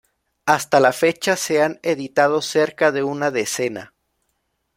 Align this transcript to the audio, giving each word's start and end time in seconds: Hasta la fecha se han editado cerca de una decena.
Hasta 0.47 0.79
la 0.79 0.93
fecha 0.93 1.35
se 1.35 1.61
han 1.61 1.79
editado 1.83 2.41
cerca 2.41 2.91
de 2.91 3.03
una 3.03 3.29
decena. 3.29 3.93